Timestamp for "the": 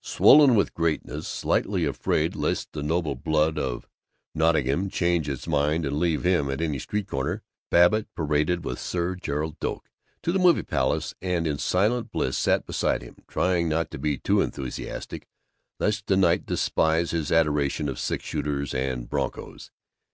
2.72-2.82, 10.32-10.38, 16.06-16.16